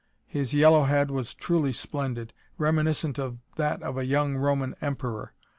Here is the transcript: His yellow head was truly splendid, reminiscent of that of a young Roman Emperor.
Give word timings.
His 0.25 0.51
yellow 0.55 0.85
head 0.85 1.11
was 1.11 1.35
truly 1.35 1.71
splendid, 1.71 2.33
reminiscent 2.57 3.19
of 3.19 3.37
that 3.57 3.83
of 3.83 3.99
a 3.99 4.03
young 4.05 4.35
Roman 4.35 4.73
Emperor. 4.81 5.35